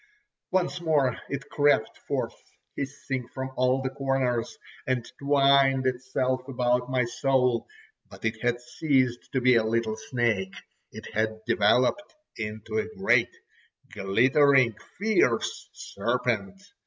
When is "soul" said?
7.05-7.67